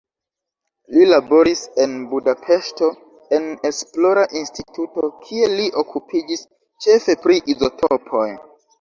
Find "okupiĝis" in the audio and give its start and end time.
5.85-6.47